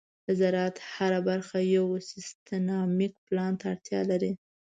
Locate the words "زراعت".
0.39-0.75